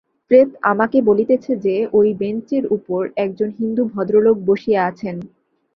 প্রেত 0.31 0.49
আমাকে 0.63 0.97
বলিতেছে 1.01 1.51
যে, 1.65 1.75
ঐ 1.93 2.01
বেঞ্চের 2.19 2.63
উপর 2.67 3.01
একজন 3.17 3.49
হিন্দু 3.59 3.83
ভদ্রলোক 3.93 4.37
বসিয়া 4.47 4.81
আছেন। 4.85 5.15